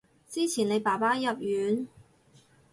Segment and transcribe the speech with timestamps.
[0.27, 1.87] 之前你爸爸入院